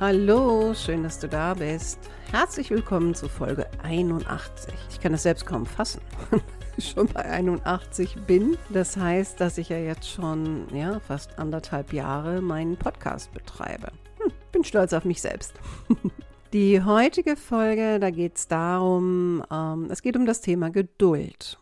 [0.00, 1.98] Hallo, schön, dass du da bist.
[2.30, 4.72] Herzlich willkommen zu Folge 81.
[4.88, 6.00] Ich kann es selbst kaum fassen.
[6.78, 8.56] schon bei 81 bin.
[8.70, 13.88] Das heißt, dass ich ja jetzt schon ja, fast anderthalb Jahre meinen Podcast betreibe.
[14.16, 15.52] Hm, bin stolz auf mich selbst.
[16.54, 21.58] Die heutige Folge, da geht es darum, ähm, es geht um das Thema Geduld.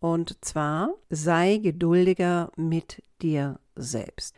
[0.00, 4.34] Und zwar sei geduldiger mit dir selbst.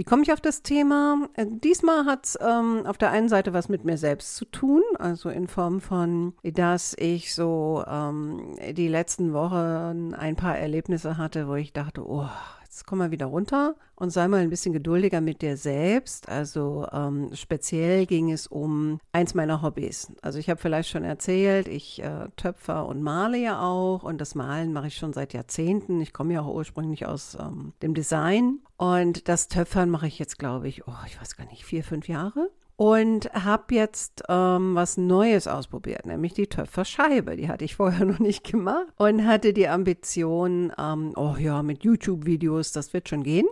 [0.00, 1.28] Wie komme ich auf das Thema?
[1.34, 4.80] Äh, diesmal hat es ähm, auf der einen Seite was mit mir selbst zu tun,
[4.98, 11.48] also in Form von, dass ich so ähm, die letzten Wochen ein paar Erlebnisse hatte,
[11.48, 12.30] wo ich dachte, oh,
[12.70, 16.28] jetzt komm mal wieder runter und sei mal ein bisschen geduldiger mit dir selbst.
[16.28, 20.12] Also ähm, speziell ging es um eins meiner Hobbys.
[20.22, 24.36] Also ich habe vielleicht schon erzählt, ich äh, töpfer und male ja auch und das
[24.36, 26.00] Malen mache ich schon seit Jahrzehnten.
[26.00, 30.38] Ich komme ja auch ursprünglich aus ähm, dem Design und das Töpfern mache ich jetzt,
[30.38, 32.50] glaube ich, oh, ich weiß gar nicht, vier, fünf Jahre
[32.80, 37.36] und habe jetzt ähm, was Neues ausprobiert, nämlich die Töpferscheibe.
[37.36, 41.84] Die hatte ich vorher noch nicht gemacht und hatte die Ambition, ähm, oh ja, mit
[41.84, 43.46] YouTube-Videos, das wird schon gehen.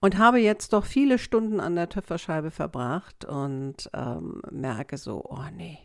[0.00, 5.44] Und habe jetzt doch viele Stunden an der Töpferscheibe verbracht und ähm, merke so, oh
[5.56, 5.78] nee,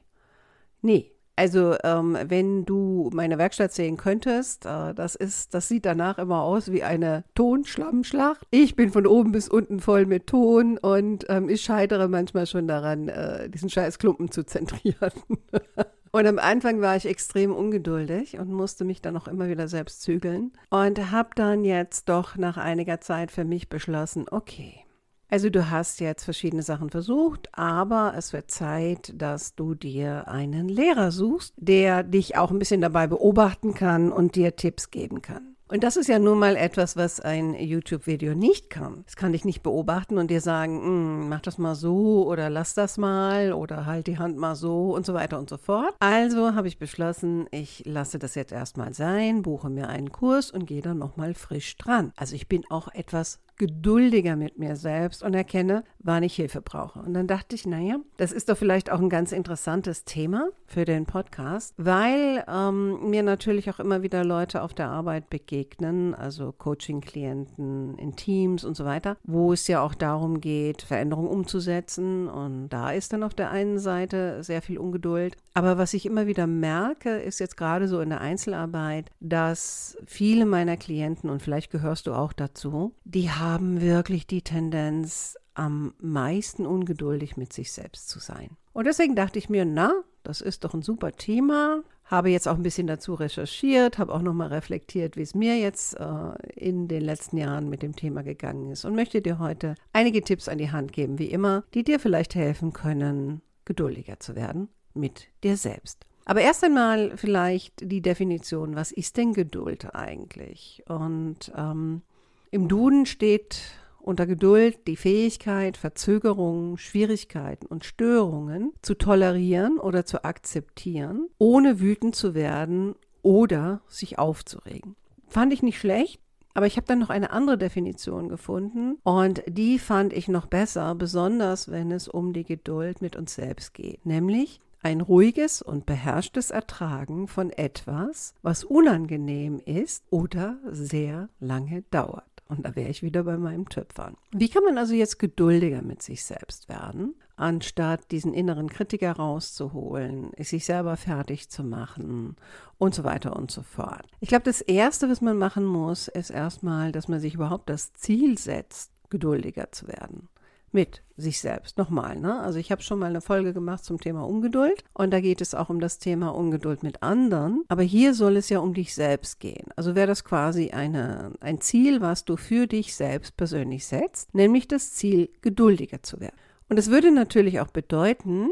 [0.82, 6.20] nee, also ähm, wenn du meine Werkstatt sehen könntest, äh, das ist, das sieht danach
[6.20, 8.46] immer aus wie eine Tonschlammschlacht.
[8.52, 12.68] Ich bin von oben bis unten voll mit Ton und ähm, ich scheitere manchmal schon
[12.68, 15.12] daran, äh, diesen scheiß Klumpen zu zentrieren.
[16.14, 20.02] Und am Anfang war ich extrem ungeduldig und musste mich dann auch immer wieder selbst
[20.02, 24.84] zügeln und habe dann jetzt doch nach einiger Zeit für mich beschlossen, okay,
[25.32, 30.68] also du hast jetzt verschiedene Sachen versucht, aber es wird Zeit, dass du dir einen
[30.68, 35.56] Lehrer suchst, der dich auch ein bisschen dabei beobachten kann und dir Tipps geben kann.
[35.72, 39.06] Und das ist ja nun mal etwas, was ein YouTube-Video nicht kann.
[39.08, 42.74] Es kann dich nicht beobachten und dir sagen, hm, mach das mal so oder lass
[42.74, 45.96] das mal oder halt die Hand mal so und so weiter und so fort.
[46.02, 50.66] Also habe ich beschlossen, ich lasse das jetzt erstmal sein, buche mir einen Kurs und
[50.66, 52.12] gehe dann nochmal frisch dran.
[52.18, 57.00] Also ich bin auch etwas geduldiger mit mir selbst und erkenne, wann ich Hilfe brauche.
[57.00, 60.84] Und dann dachte ich, naja, das ist doch vielleicht auch ein ganz interessantes Thema für
[60.84, 66.52] den Podcast, weil ähm, mir natürlich auch immer wieder Leute auf der Arbeit begegnen, also
[66.52, 72.30] Coaching-Klienten in Teams und so weiter, wo es ja auch darum geht, Veränderungen umzusetzen.
[72.30, 75.38] Und da ist dann auf der einen Seite sehr viel Ungeduld.
[75.54, 80.48] Aber was ich immer wieder merke, ist jetzt gerade so in der Einzelarbeit, dass viele
[80.48, 85.94] meiner Klienten, und vielleicht gehörst du auch dazu, die haben haben wirklich die Tendenz, am
[86.00, 88.52] meisten ungeduldig mit sich selbst zu sein.
[88.72, 89.92] Und deswegen dachte ich mir, na,
[90.24, 91.84] das ist doch ein super Thema.
[92.06, 96.00] Habe jetzt auch ein bisschen dazu recherchiert, habe auch nochmal reflektiert, wie es mir jetzt
[96.00, 100.22] äh, in den letzten Jahren mit dem Thema gegangen ist und möchte dir heute einige
[100.22, 104.70] Tipps an die Hand geben, wie immer, die dir vielleicht helfen können, geduldiger zu werden
[104.94, 106.06] mit dir selbst.
[106.26, 110.84] Aber erst einmal vielleicht die Definition, was ist denn Geduld eigentlich?
[110.88, 112.04] Und ähm,
[112.52, 113.62] im Duden steht
[114.00, 122.16] unter Geduld die Fähigkeit, Verzögerungen, Schwierigkeiten und Störungen zu tolerieren oder zu akzeptieren, ohne wütend
[122.16, 124.96] zu werden oder sich aufzuregen.
[125.28, 126.20] Fand ich nicht schlecht,
[126.54, 130.94] aber ich habe dann noch eine andere Definition gefunden und die fand ich noch besser,
[130.96, 136.50] besonders wenn es um die Geduld mit uns selbst geht, nämlich ein ruhiges und beherrschtes
[136.52, 142.31] Ertragen von etwas, was unangenehm ist oder sehr lange dauert.
[142.52, 144.18] Und da wäre ich wieder bei meinem Töpfern.
[144.34, 150.32] Wie kann man also jetzt geduldiger mit sich selbst werden, anstatt diesen inneren Kritiker rauszuholen,
[150.38, 152.36] sich selber fertig zu machen
[152.78, 154.06] und so weiter und so fort?
[154.20, 157.94] Ich glaube, das Erste, was man machen muss, ist erstmal, dass man sich überhaupt das
[157.94, 160.28] Ziel setzt, geduldiger zu werden
[160.74, 161.78] mit sich selbst.
[161.78, 162.40] Nochmal, ne?
[162.40, 165.54] Also ich habe schon mal eine Folge gemacht zum Thema Ungeduld und da geht es
[165.54, 167.64] auch um das Thema Ungeduld mit anderen.
[167.68, 169.68] Aber hier soll es ja um dich selbst gehen.
[169.76, 174.68] Also wäre das quasi eine, ein Ziel, was du für dich selbst persönlich setzt, nämlich
[174.68, 176.36] das Ziel, geduldiger zu werden.
[176.70, 178.50] Und es würde natürlich auch bedeuten,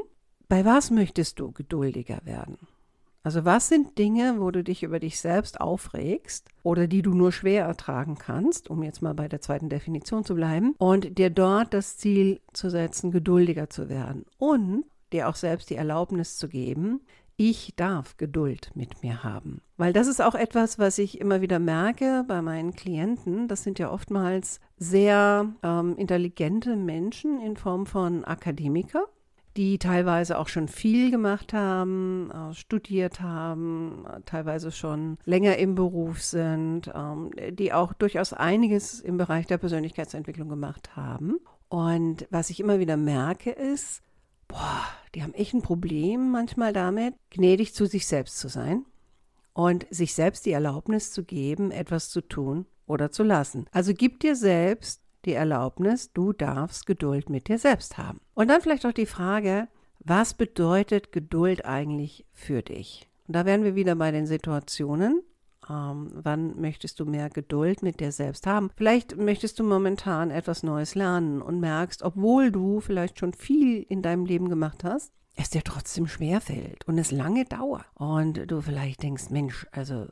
[0.47, 2.57] bei was möchtest du geduldiger werden?
[3.23, 7.31] Also was sind Dinge, wo du dich über dich selbst aufregst oder die du nur
[7.31, 11.73] schwer ertragen kannst, um jetzt mal bei der zweiten Definition zu bleiben, und dir dort
[11.73, 14.25] das Ziel zu setzen, geduldiger zu werden.
[14.37, 17.01] Und dir auch selbst die Erlaubnis zu geben,
[17.41, 19.61] ich darf Geduld mit mir haben.
[19.77, 23.47] Weil das ist auch etwas, was ich immer wieder merke bei meinen Klienten.
[23.47, 29.05] Das sind ja oftmals sehr ähm, intelligente Menschen in Form von Akademiker,
[29.57, 36.21] die teilweise auch schon viel gemacht haben, äh, studiert haben, teilweise schon länger im Beruf
[36.21, 41.39] sind, ähm, die auch durchaus einiges im Bereich der Persönlichkeitsentwicklung gemacht haben.
[41.67, 44.01] Und was ich immer wieder merke, ist,
[44.47, 44.83] boah,
[45.15, 48.85] die haben echt ein Problem manchmal damit, gnädig zu sich selbst zu sein
[49.53, 53.65] und sich selbst die Erlaubnis zu geben, etwas zu tun oder zu lassen.
[53.71, 58.21] Also gib dir selbst die Erlaubnis, du darfst Geduld mit dir selbst haben.
[58.33, 59.67] Und dann vielleicht auch die Frage,
[59.99, 63.07] was bedeutet Geduld eigentlich für dich?
[63.27, 65.21] Und da wären wir wieder bei den Situationen,
[65.69, 68.71] ähm, wann möchtest du mehr Geduld mit dir selbst haben?
[68.75, 74.01] Vielleicht möchtest du momentan etwas Neues lernen und merkst, obwohl du vielleicht schon viel in
[74.01, 77.85] deinem Leben gemacht hast, es dir trotzdem schwerfällt und es lange dauert.
[77.95, 80.07] Und du vielleicht denkst, Mensch, also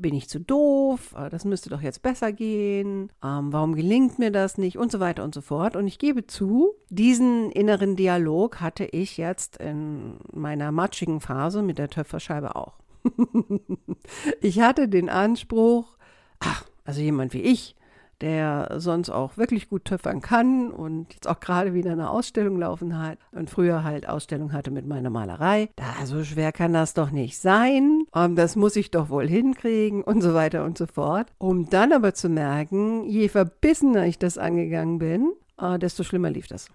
[0.00, 4.30] bin ich zu doof, äh, das müsste doch jetzt besser gehen, ähm, warum gelingt mir
[4.30, 5.76] das nicht und so weiter und so fort.
[5.76, 11.78] Und ich gebe zu, diesen inneren Dialog hatte ich jetzt in meiner matschigen Phase mit
[11.78, 12.74] der Töpferscheibe auch.
[14.40, 15.96] ich hatte den Anspruch,
[16.40, 17.76] ach, also jemand wie ich,
[18.20, 22.98] der sonst auch wirklich gut töpfern kann und jetzt auch gerade wieder eine Ausstellung laufen
[22.98, 25.68] hat und früher halt Ausstellung hatte mit meiner Malerei.
[25.76, 28.04] Da so schwer kann das doch nicht sein.
[28.12, 31.32] Um, das muss ich doch wohl hinkriegen und so weiter und so fort.
[31.38, 36.46] Um dann aber zu merken, je verbissener ich das angegangen bin, uh, desto schlimmer lief
[36.46, 36.68] das.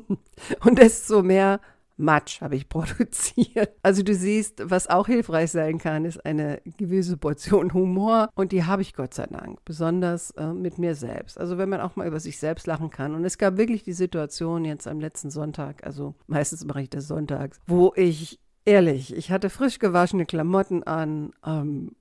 [0.64, 1.60] und desto mehr
[1.96, 3.74] Matsch habe ich produziert.
[3.82, 8.64] Also du siehst, was auch hilfreich sein kann, ist eine gewisse Portion Humor und die
[8.64, 11.38] habe ich Gott sei Dank, besonders äh, mit mir selbst.
[11.38, 13.14] Also wenn man auch mal über sich selbst lachen kann.
[13.14, 17.08] Und es gab wirklich die Situation jetzt am letzten Sonntag, also meistens mache ich das
[17.08, 21.92] sonntags, wo ich ehrlich, ich hatte frisch gewaschene Klamotten an, ähm,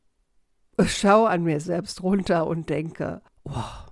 [0.85, 3.84] schaue an mir selbst runter und denke, wow,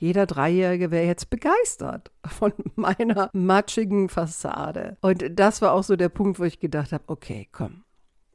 [0.00, 4.96] jeder Dreijährige wäre jetzt begeistert von meiner matschigen Fassade.
[5.02, 7.84] Und das war auch so der Punkt, wo ich gedacht habe, okay, komm,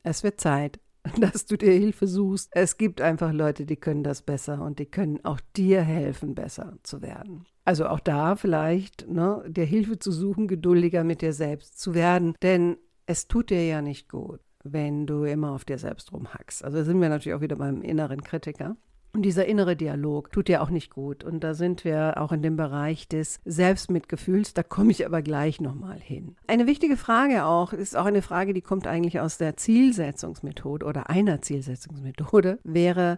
[0.04, 0.80] es wird Zeit,
[1.20, 2.50] dass du dir Hilfe suchst.
[2.52, 6.78] Es gibt einfach Leute, die können das besser und die können auch dir helfen, besser
[6.84, 7.46] zu werden.
[7.64, 12.36] Also auch da vielleicht, ne, dir Hilfe zu suchen, geduldiger mit dir selbst zu werden.
[12.44, 12.78] Denn
[13.08, 16.64] es tut dir ja nicht gut, wenn du immer auf dir selbst rumhackst.
[16.64, 18.78] Also sind wir natürlich auch wieder beim inneren Kritiker.
[19.16, 21.24] Und dieser innere Dialog tut ja auch nicht gut.
[21.24, 24.54] Und da sind wir auch in dem Bereich des Selbstmitgefühls.
[24.54, 26.36] Da komme ich aber gleich nochmal hin.
[26.48, 31.10] Eine wichtige Frage auch, ist auch eine Frage, die kommt eigentlich aus der Zielsetzungsmethode oder
[31.10, 33.18] einer Zielsetzungsmethode, wäre,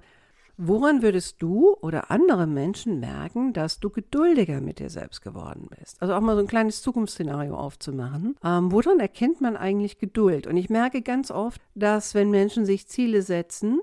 [0.60, 6.02] Woran würdest du oder andere Menschen merken, dass du geduldiger mit dir selbst geworden bist?
[6.02, 8.36] Also auch mal so ein kleines Zukunftsszenario aufzumachen.
[8.44, 10.48] Ähm, woran erkennt man eigentlich Geduld?
[10.48, 13.82] Und ich merke ganz oft, dass wenn Menschen sich Ziele setzen,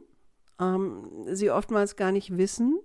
[0.61, 2.79] ähm, sie oftmals gar nicht wissen,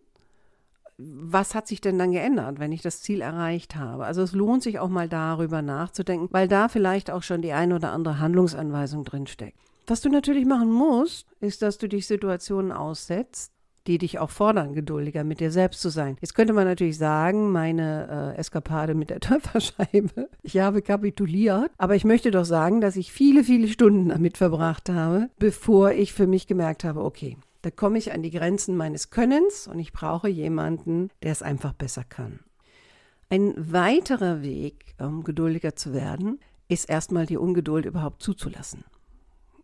[1.02, 4.06] was hat sich denn dann geändert, wenn ich das Ziel erreicht habe?
[4.06, 7.72] Also es lohnt sich auch mal darüber nachzudenken, weil da vielleicht auch schon die ein
[7.72, 9.58] oder andere Handlungsanweisung drinsteckt.
[9.88, 13.54] Was du natürlich machen musst, ist, dass du dich Situationen aussetzt,
[13.88, 16.18] die dich auch fordern, geduldiger mit dir selbst zu sein.
[16.22, 21.96] Jetzt könnte man natürlich sagen, meine äh, Eskapade mit der Töpferscheibe, ich habe kapituliert, aber
[21.96, 26.28] ich möchte doch sagen, dass ich viele, viele Stunden damit verbracht habe, bevor ich für
[26.28, 30.30] mich gemerkt habe, okay, da komme ich an die Grenzen meines Könnens und ich brauche
[30.30, 32.40] jemanden, der es einfach besser kann.
[33.30, 38.84] Ein weiterer Weg, um geduldiger zu werden, ist erstmal die Ungeduld überhaupt zuzulassen.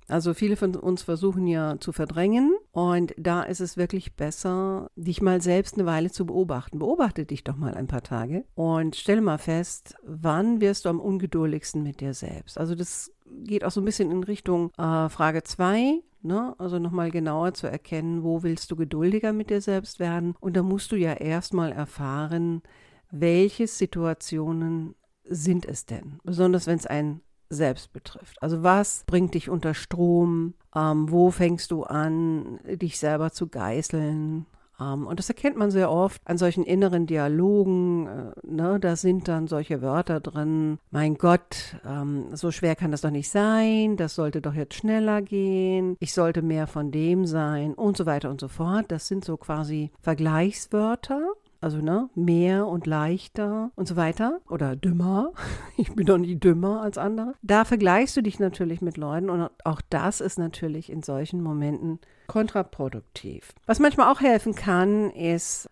[0.07, 5.21] Also viele von uns versuchen ja zu verdrängen und da ist es wirklich besser, dich
[5.21, 6.77] mal selbst eine Weile zu beobachten.
[6.77, 10.99] Beobachte dich doch mal ein paar Tage und stelle mal fest, wann wirst du am
[10.99, 12.59] ungeduldigsten mit dir selbst.
[12.59, 13.11] Also das
[13.43, 16.03] geht auch so ein bisschen in Richtung äh, Frage 2.
[16.25, 16.55] Ne?
[16.57, 20.35] Also nochmal genauer zu erkennen, wo willst du geduldiger mit dir selbst werden.
[20.39, 22.63] Und da musst du ja erstmal erfahren,
[23.11, 26.19] welche Situationen sind es denn?
[26.23, 28.41] Besonders wenn es ein selbst betrifft.
[28.41, 30.55] Also was bringt dich unter Strom?
[30.75, 34.47] Ähm, wo fängst du an, dich selber zu geißeln?
[34.77, 38.07] Um, und das erkennt man sehr oft an solchen inneren Dialogen.
[38.07, 40.79] Äh, ne, da sind dann solche Wörter drin.
[40.91, 43.95] Mein Gott, ähm, so schwer kann das doch nicht sein.
[43.95, 45.95] Das sollte doch jetzt schneller gehen.
[45.99, 48.85] Ich sollte mehr von dem sein und so weiter und so fort.
[48.89, 51.21] Das sind so quasi Vergleichswörter.
[51.65, 54.39] Also ne, mehr und leichter und so weiter.
[54.47, 55.31] Oder dümmer.
[55.77, 57.33] Ich bin doch nie dümmer als andere.
[57.41, 61.99] Da vergleichst du dich natürlich mit Leuten und auch das ist natürlich in solchen Momenten
[62.27, 63.53] kontraproduktiv.
[63.65, 65.67] Was manchmal auch helfen kann, ist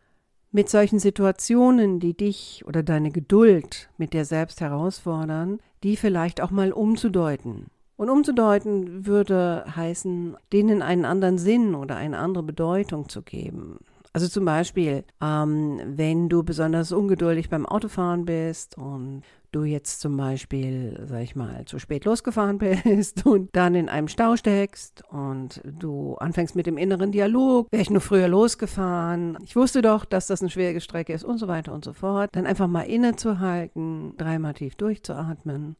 [0.51, 6.49] mit solchen Situationen, die dich oder deine Geduld mit dir selbst herausfordern, die vielleicht auch
[6.49, 7.67] mal umzudeuten.
[7.97, 13.77] Und umzudeuten würde heißen, denen einen anderen Sinn oder eine andere Bedeutung zu geben.
[14.15, 20.17] Also zum Beispiel, ähm, wenn du besonders ungeduldig beim Autofahren bist und du jetzt zum
[20.17, 25.61] Beispiel, sag ich mal, zu spät losgefahren bist und dann in einem Stau steckst und
[25.63, 30.27] du anfängst mit dem inneren Dialog, wäre ich nur früher losgefahren, ich wusste doch, dass
[30.27, 34.15] das eine schwierige Strecke ist und so weiter und so fort, dann einfach mal innezuhalten,
[34.17, 35.75] dreimal tief durchzuatmen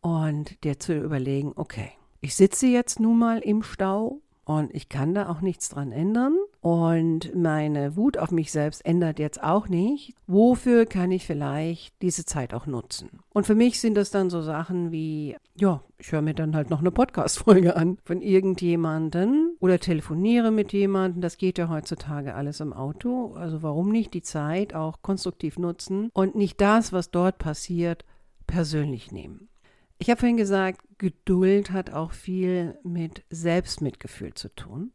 [0.00, 1.90] und dir zu überlegen, okay,
[2.22, 6.36] ich sitze jetzt nun mal im Stau und ich kann da auch nichts dran ändern.
[6.62, 10.14] Und meine Wut auf mich selbst ändert jetzt auch nicht.
[10.28, 13.10] Wofür kann ich vielleicht diese Zeit auch nutzen?
[13.30, 16.70] Und für mich sind das dann so Sachen wie, ja, ich höre mir dann halt
[16.70, 21.20] noch eine Podcast-Folge an von irgendjemanden oder telefoniere mit jemandem.
[21.20, 23.34] Das geht ja heutzutage alles im Auto.
[23.34, 28.04] Also warum nicht die Zeit auch konstruktiv nutzen und nicht das, was dort passiert,
[28.46, 29.48] persönlich nehmen?
[29.98, 34.92] Ich habe vorhin gesagt, Geduld hat auch viel mit Selbstmitgefühl zu tun.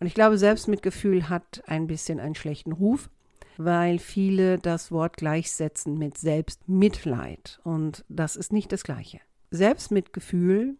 [0.00, 3.10] Und ich glaube, Selbstmitgefühl hat ein bisschen einen schlechten Ruf,
[3.58, 7.60] weil viele das Wort gleichsetzen mit Selbstmitleid.
[7.62, 9.20] Und das ist nicht das Gleiche.
[9.50, 10.76] Selbstmitgefühl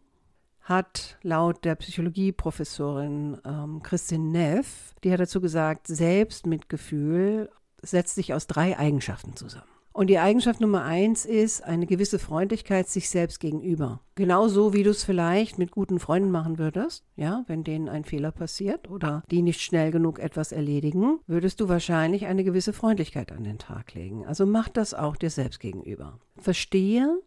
[0.62, 7.50] hat laut der Psychologieprofessorin ähm, Christine Neff, die hat dazu gesagt, Selbstmitgefühl
[7.82, 9.68] setzt sich aus drei Eigenschaften zusammen.
[9.92, 14.00] Und die Eigenschaft Nummer eins ist eine gewisse Freundlichkeit sich selbst gegenüber.
[14.14, 18.30] Genauso wie du es vielleicht mit guten Freunden machen würdest, ja, wenn denen ein Fehler
[18.30, 23.42] passiert oder die nicht schnell genug etwas erledigen, würdest du wahrscheinlich eine gewisse Freundlichkeit an
[23.42, 24.24] den Tag legen.
[24.26, 26.20] Also mach das auch dir selbst gegenüber.
[26.36, 27.20] Verstehe,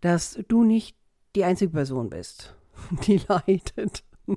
[0.00, 0.96] dass du nicht
[1.34, 2.56] die einzige Person bist,
[3.06, 4.02] die leidet.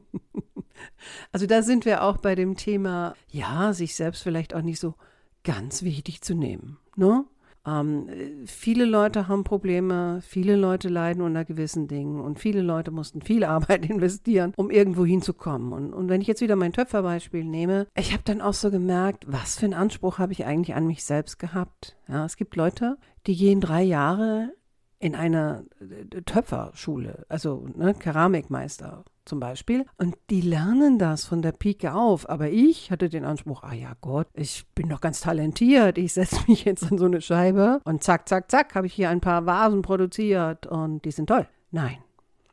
[1.33, 4.95] Also da sind wir auch bei dem Thema, ja, sich selbst vielleicht auch nicht so
[5.43, 6.77] ganz wichtig zu nehmen.
[6.95, 7.25] Ne?
[7.65, 8.07] Ähm,
[8.45, 13.43] viele Leute haben Probleme, viele Leute leiden unter gewissen Dingen und viele Leute mussten viel
[13.45, 15.73] Arbeit investieren, um irgendwo hinzukommen.
[15.73, 19.25] Und, und wenn ich jetzt wieder mein Töpferbeispiel nehme, ich habe dann auch so gemerkt,
[19.27, 21.97] was für einen Anspruch habe ich eigentlich an mich selbst gehabt.
[22.07, 24.53] Ja, es gibt Leute, die gehen drei Jahre
[24.99, 29.85] in einer äh, Töpferschule, also ne, Keramikmeister zum Beispiel.
[29.97, 32.29] Und die lernen das von der Pike auf.
[32.29, 35.97] Aber ich hatte den Anspruch, ah ja Gott, ich bin doch ganz talentiert.
[35.97, 39.09] Ich setze mich jetzt an so eine Scheibe und zack, zack, zack, habe ich hier
[39.09, 41.47] ein paar Vasen produziert und die sind toll.
[41.71, 41.97] Nein.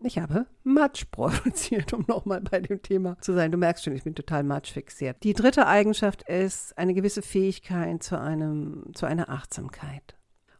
[0.00, 3.50] Ich habe Matsch produziert, um nochmal bei dem Thema zu sein.
[3.50, 5.16] Du merkst schon, ich bin total Matsch fixiert.
[5.22, 10.16] Die dritte Eigenschaft ist eine gewisse Fähigkeit zu, einem, zu einer Achtsamkeit.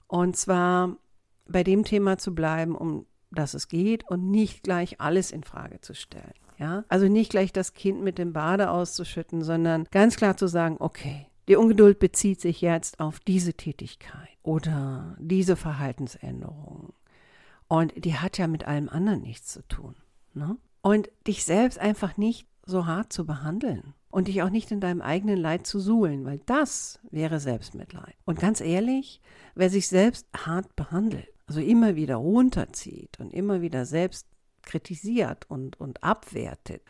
[0.08, 0.96] Und zwar
[1.48, 5.80] bei dem Thema zu bleiben, um das es geht und nicht gleich alles in Frage
[5.80, 6.34] zu stellen.
[6.58, 10.76] Ja, also nicht gleich das Kind mit dem Bade auszuschütten, sondern ganz klar zu sagen,
[10.78, 16.94] okay, die Ungeduld bezieht sich jetzt auf diese Tätigkeit oder diese Verhaltensänderung.
[17.68, 19.96] Und die hat ja mit allem anderen nichts zu tun.
[20.34, 20.56] Ne?
[20.82, 25.02] Und dich selbst einfach nicht so hart zu behandeln und dich auch nicht in deinem
[25.02, 28.14] eigenen Leid zu suhlen, weil das wäre Selbstmitleid.
[28.24, 29.20] Und ganz ehrlich,
[29.54, 34.26] wer sich selbst hart behandelt, also immer wieder runterzieht und immer wieder selbst
[34.62, 36.82] kritisiert und, und abwertet,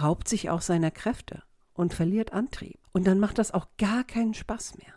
[0.00, 1.42] raubt sich auch seiner Kräfte
[1.74, 2.78] und verliert Antrieb.
[2.92, 4.94] Und dann macht das auch gar keinen Spaß mehr.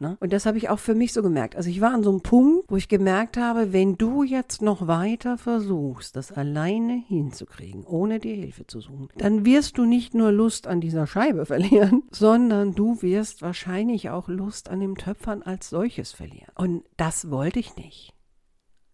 [0.00, 0.16] Ne?
[0.20, 1.56] Und das habe ich auch für mich so gemerkt.
[1.56, 4.86] Also ich war an so einem Punkt, wo ich gemerkt habe, wenn du jetzt noch
[4.86, 10.32] weiter versuchst, das alleine hinzukriegen, ohne dir Hilfe zu suchen, dann wirst du nicht nur
[10.32, 15.68] Lust an dieser Scheibe verlieren, sondern du wirst wahrscheinlich auch Lust an dem Töpfern als
[15.68, 16.52] solches verlieren.
[16.54, 18.14] Und das wollte ich nicht.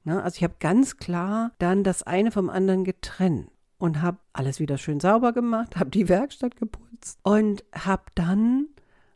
[0.06, 0.22] Ne?
[0.22, 4.78] Also ich habe ganz klar dann das eine vom anderen getrennt und habe alles wieder
[4.78, 8.68] schön sauber gemacht, habe die Werkstatt geputzt und habe dann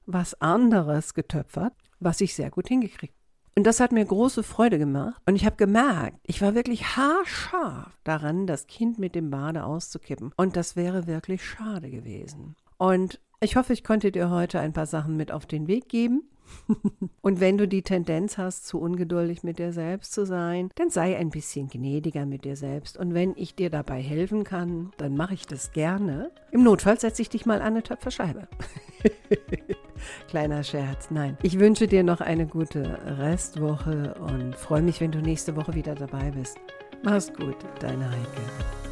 [0.04, 3.14] was anderes getöpfert, was ich sehr gut hingekriegt
[3.56, 5.20] und das hat mir große Freude gemacht.
[5.26, 10.32] Und ich habe gemerkt, ich war wirklich haarscharf daran, das Kind mit dem Bade auszukippen.
[10.36, 12.56] Und das wäre wirklich schade gewesen.
[12.78, 16.22] Und ich hoffe, ich konnte dir heute ein paar Sachen mit auf den Weg geben.
[17.22, 21.16] Und wenn du die Tendenz hast, zu ungeduldig mit dir selbst zu sein, dann sei
[21.16, 22.96] ein bisschen gnädiger mit dir selbst.
[22.96, 26.30] Und wenn ich dir dabei helfen kann, dann mache ich das gerne.
[26.50, 28.48] Im Notfall setze ich dich mal an eine Töpferscheibe.
[30.28, 31.36] Kleiner Scherz, nein.
[31.42, 35.94] Ich wünsche dir noch eine gute Restwoche und freue mich, wenn du nächste Woche wieder
[35.94, 36.56] dabei bist.
[37.02, 38.89] Mach's gut, deine Heike.